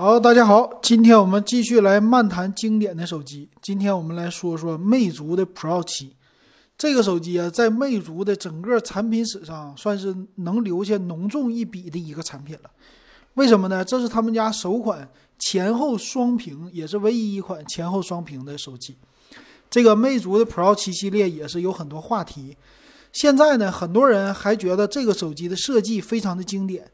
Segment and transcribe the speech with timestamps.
[0.00, 3.48] 好，大家好，今天我们继续来漫谈经典的手机。
[3.60, 6.14] 今天我们来说说魅族的 Pro 七。
[6.78, 12.70] 这个手机啊，在魅族的整个产品史上，算是能留下浓重一笔的一个产品了。
[13.34, 13.84] 为什么呢？
[13.84, 18.96] 这是他们家首款前后双屏，也是唯一一款前后双屏的手机。
[19.68, 22.56] 这个魅族的 Pro 七系列也是有很多话题。
[23.12, 26.88] 现在呢，很多人还觉得这个手机的设计非常的经典。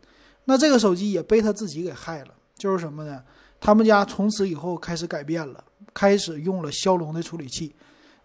[0.47, 2.29] 那这个手机也被他自己给害了。
[2.57, 3.23] 就是什么呢？
[3.61, 7.75] 他们家从此以后开始改变了，开始用了骁龙的处理器。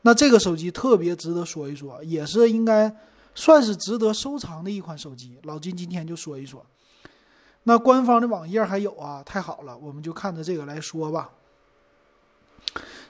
[0.01, 2.93] 那这个手机特别值得说一说，也是应该
[3.35, 5.37] 算是值得收藏的一款手机。
[5.43, 6.65] 老金今天就说一说。
[7.63, 11.29] 那官方的网页还有啊，太好了，我们就看着这个来说吧。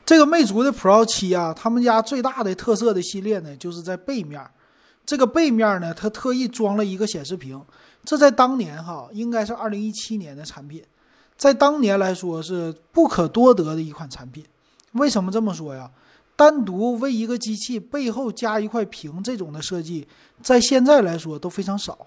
[0.05, 4.43] 这个魅族的 Pro 七啊，他们家最大的特色的系列呢，就是在背面。
[5.05, 7.63] 这个背面呢，它特意装了一个显示屏，
[8.03, 10.83] 这在当年哈，应该是二零一七年的产品。
[11.39, 14.43] 在当年来说是不可多得的一款产品，
[14.91, 15.89] 为什么这么说呀？
[16.35, 20.05] 单独为一个机器背后加一块屏这种的设计，
[20.43, 21.97] 在现在来说都非常少。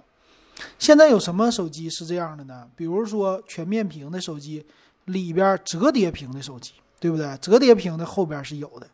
[0.78, 2.68] 现在有什么手机是这样的呢？
[2.76, 4.64] 比如说全面屏的手机，
[5.06, 7.34] 里边折叠屏的手机，对不对？
[7.38, 8.86] 折叠屏的后边是有的，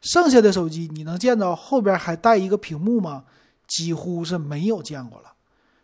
[0.00, 3.22] 剩下的手机你能见到后边还带一个屏幕吗？
[3.68, 5.32] 几乎是没有见过了。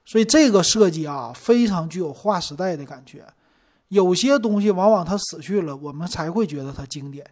[0.05, 3.24] 所以这个设计啊，非常具有划时代的感觉。
[3.92, 7.22] 有些东西往往它死去了，我们才会觉得它经典。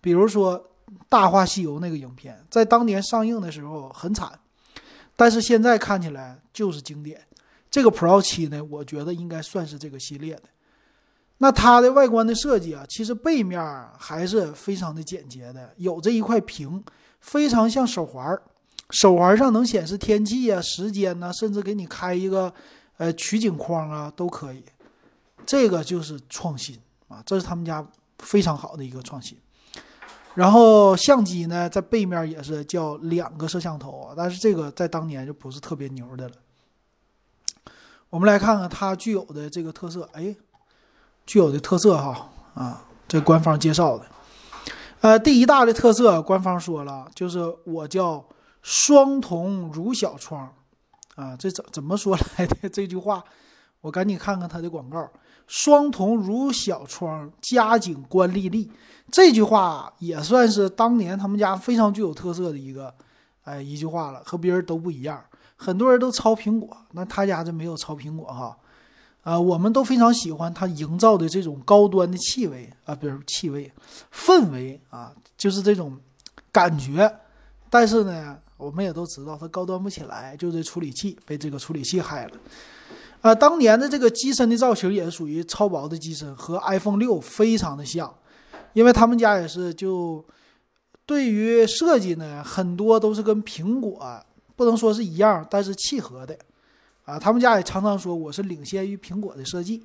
[0.00, 0.58] 比如说
[1.08, 4.28] 《大话西游》那个影片，在当年上映的时候很惨，
[5.14, 7.20] 但是现在看起来就是经典。
[7.70, 10.42] 这个 Pro 七呢，我觉得应该算是这个系列的。
[11.36, 13.62] 那它的外观的设计啊，其实背面
[13.96, 16.82] 还是非常的简洁的，有这一块屏，
[17.20, 18.42] 非常像手环儿
[18.90, 22.52] 手环上能显示天气啊、时间呐，甚至给你开一个
[22.96, 24.64] 呃取景框啊，都可以。
[25.48, 27.82] 这个就是创新啊，这是他们家
[28.18, 29.34] 非常好的一个创新。
[30.34, 36.34] 然后相机呢，在背面也是叫两个摄像头啊，但是这个在当年就不是特别牛的了。
[38.10, 40.36] 我们来看看它具有的这个特色，哎，
[41.24, 44.04] 具有的特色哈啊，这官方介绍的，
[45.00, 48.22] 呃，第一大的特色，官方说了，就是我叫
[48.60, 50.54] 双瞳如小窗
[51.16, 53.24] 啊，这怎怎么说来的 这句话？
[53.80, 55.10] 我赶紧看看它的广告。
[55.48, 58.70] 双瞳如小窗，佳景观丽丽。
[59.10, 62.94] 这句话也算是当年他们家非常具有特色的一个，
[63.42, 65.20] 哎，一句话了，和别人都不一样。
[65.56, 68.56] 很多人都抄苹果，那他家就没有抄苹果哈。
[69.24, 73.70] 啊，我们都非常喜欢他营造的这种高端的气味啊，比如气味，
[74.12, 75.98] 氛围啊，就是这种
[76.52, 77.12] 感觉。
[77.68, 82.32] 但是呢，我们也都知道它高端不起来，就这处理器被这个处理器害了。
[83.20, 88.12] 啊，当年的这个机身的造型也是属于超薄的机身，和 iPhone 六非常的像，
[88.74, 90.24] 因为他们家也是就
[91.04, 94.00] 对于设计呢，很多都是跟苹果
[94.54, 96.36] 不能说是一样，但是契合的。
[97.04, 99.82] 啊，他们家也常常说我是领先于苹果的设计，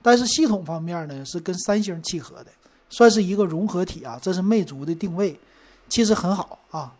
[0.00, 2.46] 但是系统方面呢是跟三星契合的，
[2.88, 4.18] 算是一个融合体啊。
[4.22, 5.38] 这是魅族的定位，
[5.88, 6.90] 其实很好啊。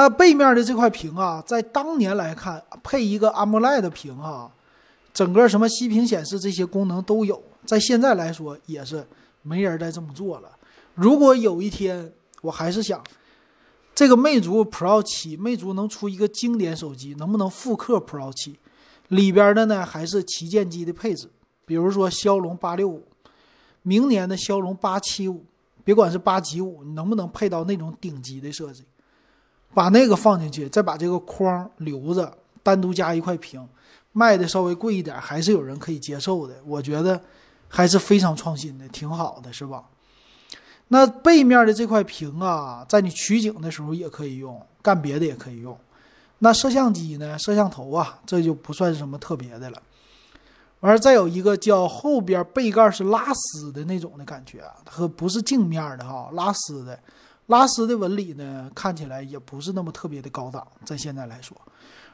[0.00, 4.48] 那背面的这块屏啊，在当年来看，配一个 AMOLED 屏哈，
[5.12, 9.04] 整个什么息屏显示这些功能都有，在现在来说也是
[9.42, 10.56] 没人再这么做了。
[10.94, 13.02] 如果有一天，我还是想，
[13.92, 18.56] 这个魅族 Pro 七，魅族能出一个经典手机，能不能复刻 Pro 七？
[19.08, 21.28] 里边的呢还是旗舰机的配置，
[21.66, 23.02] 比如说骁龙八六五，
[23.82, 25.44] 明年的骁龙八七五，
[25.82, 28.84] 别管是八几五，能不能配到那种顶级的设计？
[29.74, 33.66] 把那个放进去，再把这个框留着，单独加一块屏，
[34.12, 36.54] 卖的稍微贵一点，还是有人可以接受的。
[36.64, 37.20] 我觉得
[37.68, 39.84] 还是非常创新的，挺好的，是吧？
[40.88, 45.78] 那背面的这块屏啊，在你取景的时候也可以用，干别的也可以用。
[46.38, 47.38] 那摄像机呢？
[47.38, 49.82] 摄像头啊，这就不算是什么特别的了。
[50.80, 56.98] 完了，再有一个叫后边背盖是拉丝的那种的感觉，和不是镜面的哈，拉丝的。
[57.48, 61.56] 拉丝的纹理呢，看起来也不是那么特别的高档，在现在来说。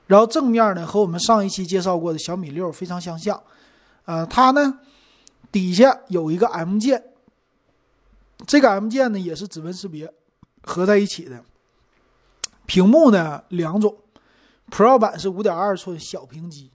[0.06, 3.40] 然后正面呢，和我们上一期介绍过的小米六非常相像。
[4.04, 4.78] 呃，它呢
[5.50, 7.02] 底下有一个 M 键，
[8.46, 10.12] 这个 M 键呢也是指纹识别
[10.62, 11.42] 合在一起的。
[12.66, 13.96] 屏幕呢两种
[14.70, 16.70] ，Pro 版是五点二寸小屏机，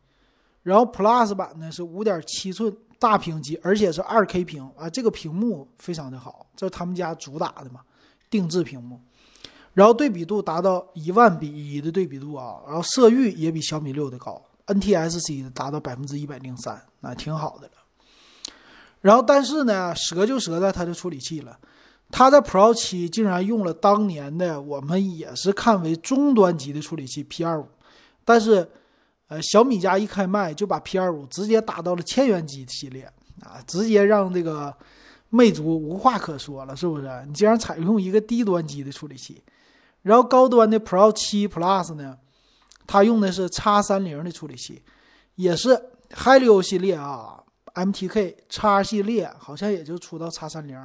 [0.63, 7.79] 然后 Plus 版呢是五点七寸大屏机，而且是二 K 屏啊，这个屏幕非常的好，这是他们家主打的嘛。
[8.29, 8.99] 定制屏幕，
[9.73, 17.73] 然后对比度达到一万比一的对比度啊，然后色域也比小米六的高，NTSC 达到百分之一百零三，那挺好的了。
[19.01, 21.57] 然后但是呢，折就折在它的处理器了，
[22.11, 27.65] 它的 Pro 七竟然用了当年的我们也是看为中端级的处理器 P 二五，
[28.25, 28.69] 但是，
[29.29, 33.03] 呃，小米家一开卖就把 P 二五直接打到了千元机系列
[33.41, 34.75] 啊，直接让这个
[35.29, 37.07] 魅族无话可说了，是不是？
[37.27, 39.43] 你竟然采用一个低端机的处理器，
[40.01, 42.17] 然后高端的 Pro 七 Plus 呢，
[42.87, 44.81] 它用的是 X 三零的处理器，
[45.35, 45.79] 也是
[46.11, 47.43] Helio 系列啊。
[47.75, 50.75] MTK 叉系列好像也就出到叉三零，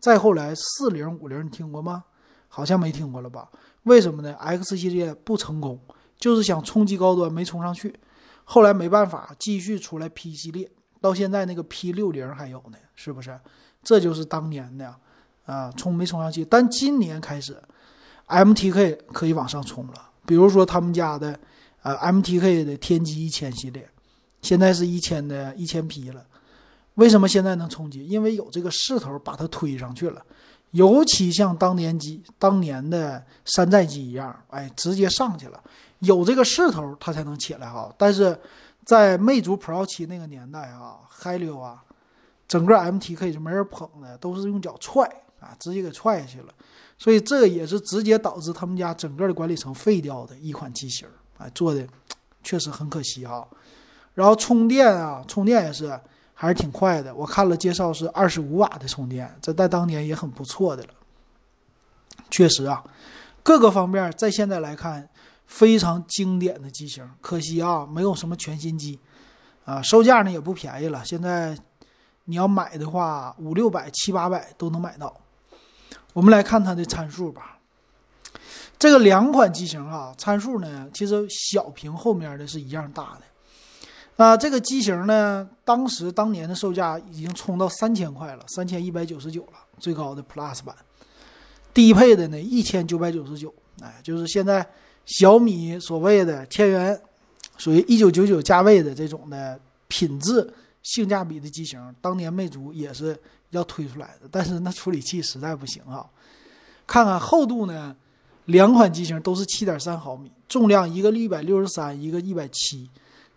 [0.00, 2.04] 再后来四零五零你听过吗？
[2.48, 3.48] 好像没听过了吧？
[3.84, 5.80] 为什么呢？X 系列不成功，
[6.18, 7.94] 就是想冲击高端没冲上去，
[8.42, 10.70] 后来没办法继续出来 P 系列，
[11.04, 13.38] 到现在那个 P 六零还有呢，是不是？
[13.82, 14.94] 这就是当年的
[15.44, 16.42] 啊，冲没冲上去。
[16.46, 17.54] 但今年开始
[18.26, 21.38] ，MTK 可以往上冲了，比如说他们家的
[21.82, 23.86] 呃 MTK 的天玑一千系列。
[24.40, 26.24] 现在是一千的一千 P 了，
[26.94, 28.06] 为什么现在能冲击？
[28.06, 30.24] 因为有这个势头把它推上去了，
[30.70, 35.62] 尤其像当年机当年的山寨机一样，哎，直接上去了，
[35.98, 37.94] 有这个势头它才能起来哈。
[37.98, 38.38] 但是
[38.84, 41.82] 在魅族 Pro 七那个年代啊，Helio 啊，
[42.46, 45.02] 整个 MTK 就没人捧的，都是用脚踹
[45.40, 46.52] 啊，直接给踹下去了，
[46.98, 51.08] 所以这也是直接导致他们家整个的管理层废掉的一款机型，
[51.38, 51.86] 哎，做的
[52.42, 53.46] 确实很可惜哈。
[54.12, 55.98] 然后充电啊，充电也是
[56.34, 57.14] 还是挺快的。
[57.14, 60.90] 我看了介绍是二十五瓦的充电，这在当年也很不错的了。
[62.30, 62.84] 确实啊，
[63.42, 65.08] 各个方面在现在来看
[65.46, 67.08] 非常经典的机型。
[67.20, 68.98] 可惜啊，没有什么全新机
[69.64, 71.04] 啊，售价呢也不便宜了。
[71.04, 71.56] 现在
[72.24, 75.14] 你要买的话，五六百、七八百都能买到。
[76.12, 77.58] 我们来看它的参数吧。
[78.78, 83.22] 这个两款机型啊，参数呢其实小屏后面的是一样大的。
[84.16, 85.48] 那这个机型呢？
[85.64, 90.72] 当时当年的售价已经冲到三千块了，三千一百九十九了，最高的 Plus 版，
[91.72, 93.52] 低配的呢一千九百九十九，
[93.82, 94.64] 哎，就是现在
[95.06, 97.00] 小米所谓的千元，
[97.56, 99.58] 属于一九九九价位的这种的
[99.88, 100.52] 品质
[100.82, 103.18] 性价比的机型，当年魅族也是
[103.50, 106.06] 要推出来的，但是那处理器实在不行啊。
[106.86, 107.94] 看看厚度呢，
[108.46, 112.88] 两款机型都是七点三毫米，重量一个一百六十三，一个一百七。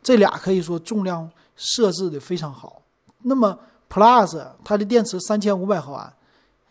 [0.02, 2.82] 这俩可以说重量设置的非常好。
[3.24, 3.58] 那么
[3.90, 6.14] Plus 它的电池三千五百毫安，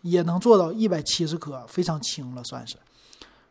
[0.01, 2.75] 也能做到一百七十克，非常轻了算是。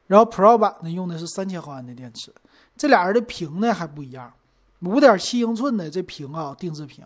[0.06, 2.32] 然后 Pro 版呢用的是三千毫安的电池。
[2.76, 4.32] 这俩人的屏呢还不一样，
[4.80, 7.04] 五点七英寸的这屏啊，定制屏，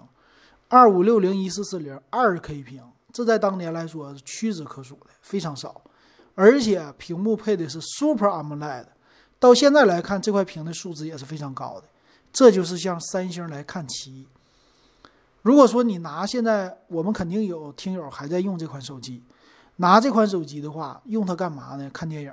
[0.68, 2.82] 二五六零一四四零二 K 屏，
[3.12, 5.80] 这在当年来说屈指可数的，非常少。
[6.34, 8.86] 而且屏幕配的是 Super AMOLED，
[9.38, 11.86] 到现在来看这块屏的素质也是非常高的。
[12.32, 14.26] 这就是向三星来看齐。
[15.42, 19.22] 如果说你拿现在，我们肯定有听友还在用这款手机，
[19.76, 21.90] 拿这款手机的话，用它干嘛呢？
[21.90, 22.32] 看电影、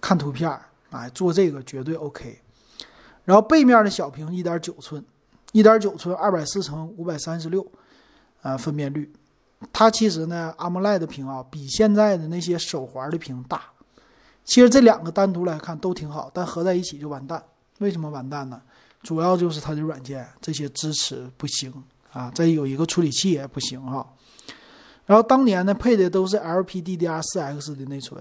[0.00, 0.50] 看图片，
[0.90, 2.40] 哎，做这个绝对 OK。
[3.24, 5.04] 然后背面的小屏，一点九寸，
[5.52, 7.64] 一点九寸，二百四乘五百三十六，
[8.42, 9.12] 啊，分辨率。
[9.72, 13.62] 它其实呢，AMOLED 屏啊，比现在的那些手环的屏大。
[14.44, 17.44] 其实这两个单独来看都挺好，但合在一起就完蛋。
[17.78, 18.60] 为什么完蛋呢？
[19.02, 21.72] 主要就是它的软件这些支持不行
[22.12, 24.06] 啊，再有一个处理器也不行哈。
[25.06, 28.20] 然后当年呢配的都是 LPDDR4X 的内存，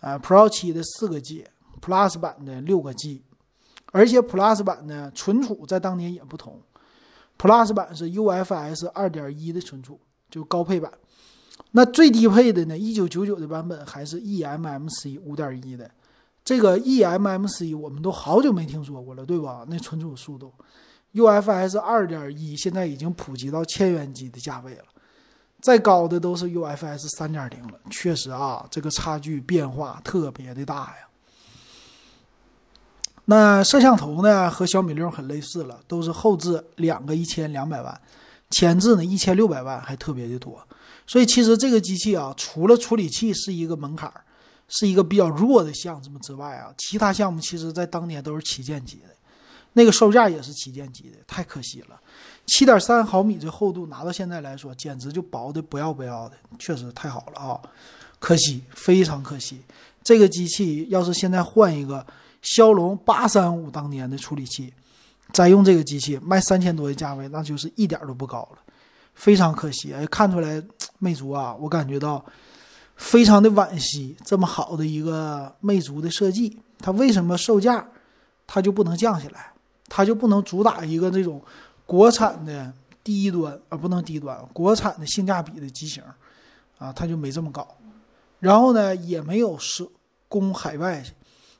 [0.00, 3.22] 啊，Pro 七的四个 G，Plus 版的六个 G，
[3.92, 6.60] 而且 Plus 版呢存储在当年也不同
[7.38, 9.98] ，Plus 版是 UFS 二点一的存储，
[10.30, 10.92] 就高配版。
[11.72, 15.90] 那最低配的呢，一九九九的版本还是 eMMC 五点一的。
[16.44, 19.66] 这个 eMMC 我们都好久没听说过了，对吧？
[19.68, 20.50] 那存储速度
[21.12, 24.84] ，UFS 二点一现在已经普及到千元机的价位了，
[25.60, 27.78] 再高的都是 UFS 三点零了。
[27.90, 31.08] 确实啊，这个差距变化特别的大呀。
[33.24, 38.00] 那摄像头呢，和小米六很类似了，都是后置两个一千两百万，
[38.50, 40.66] 前置呢一千六百万，还特别的多。
[41.06, 44.22] 所以其实这个机器啊，除了处理器是一个门槛儿。
[44.70, 49.08] 是一个比较弱的项目之外啊，其他项目其实在当年都是旗舰级的，
[49.72, 51.98] 那个售价也是旗舰级的，太可惜了。
[52.48, 57.60] 七点三毫米这厚度拿到现在来说，简直就薄的不要不要的，确实太好了啊！
[58.18, 59.60] 可惜，非常可惜。
[60.02, 62.04] 这个机器要是现在换一个
[62.42, 64.72] 骁龙八三五当年的处理器，
[65.32, 68.58] 再用这个机器卖三千多的价位，那就是一点都不高了，
[69.14, 69.92] 非常可惜。
[69.92, 70.60] 哎，看出来
[70.98, 72.24] 魅族啊，我感觉到。
[72.96, 77.88] 非常的惋惜，这么好的一个魅族的设计，它为什么售价
[78.44, 79.52] 它就不能降下来？
[79.88, 81.40] 它就不能主打一个这种
[81.88, 82.70] 国产的
[83.02, 86.02] 低端啊，不能低端，国产的性价比的机型
[86.76, 87.66] 啊，它就没这么高。
[88.40, 89.88] 然后呢，也没有是
[90.28, 91.02] 供海外。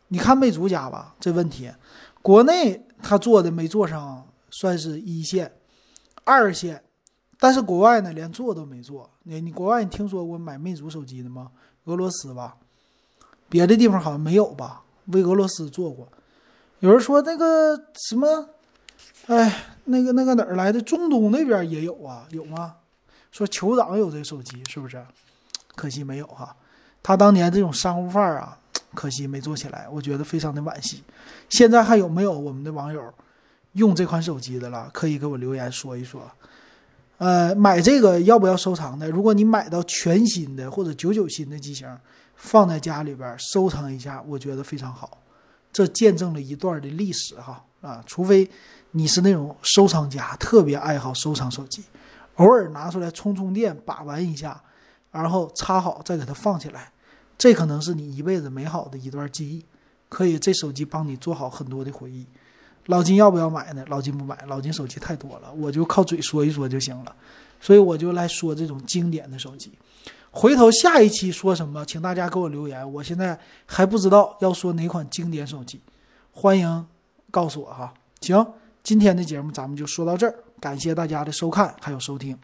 [0.09, 1.73] 你看魅族家吧，这问题，
[2.21, 5.51] 国内它做的没做上，算是一线、
[6.25, 6.85] 二线，
[7.41, 9.09] 但是国外呢，连做都没做。
[9.23, 11.51] 你你国外你听说过买魅族手机的吗？
[11.85, 12.59] 俄罗斯吧，
[13.49, 14.83] 别的地方好像没有吧？
[15.07, 16.07] 为俄罗斯做过。
[16.81, 18.51] 有人说那个什么，
[19.29, 20.81] 哎，那个那个哪儿来的？
[20.81, 22.75] 中东那边也有啊，有吗？
[23.31, 25.05] 说酋长有这手机，是不是？
[25.77, 26.57] 可惜没有哈。
[27.03, 28.59] 他当年这种商务范儿啊，
[28.95, 31.03] 可惜没做起来，我觉得非常的惋惜。
[31.51, 33.03] 现在还有没有我们的网友
[33.73, 34.91] 用这款手机的了？
[34.95, 36.23] 可以给我留言说一说。
[37.19, 39.11] 呃，买这个要不要收藏的？
[39.11, 41.87] 如果你买到全新的或者九九新的机型，
[42.35, 45.19] 放在家里边收藏一下，我觉得非常好。
[45.71, 48.03] 这见证了一段的历史哈啊！
[48.07, 48.49] 除非
[48.91, 51.83] 你是那种收藏家，特别爱好收藏手机，
[52.37, 54.61] 偶尔拿出来充充电，把玩一下。
[55.11, 56.93] 然后插好，再给它放起来，
[57.39, 59.65] 这可能是你一辈子美好的一段记忆。
[60.09, 62.27] 可以，这手机帮你做好很多的回忆。
[62.87, 63.85] 老金要不要买呢？
[63.89, 67.15] 老金不买，老金手机太多了，我就靠嘴说一说就行了。
[67.61, 69.73] 所以我就来说这种经典的手机。
[70.31, 72.93] 回头下一期说什么，请大家给我留言。
[72.93, 75.81] 我现在还不知道要说哪款经典手机，
[76.33, 76.87] 欢迎
[77.31, 77.93] 告诉我哈。
[78.21, 78.47] 行，
[78.83, 82.39] 今天的节目咱们就说到这儿，感谢大家的收看还有收听。